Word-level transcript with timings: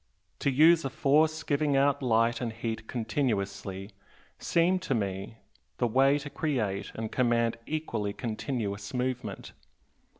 To 0.39 0.49
use 0.49 0.83
a 0.83 0.89
force 0.89 1.43
giving 1.43 1.77
out 1.77 2.01
light 2.01 2.41
and 2.41 2.51
heat 2.51 2.87
continuously 2.87 3.91
seemed 4.39 4.81
to 4.81 4.95
me 4.95 5.37
the 5.77 5.85
way 5.85 6.17
to 6.17 6.29
create 6.31 6.91
and 6.95 7.11
command 7.11 7.59
equally 7.67 8.11
continuous 8.11 8.95
movement. 8.95 9.51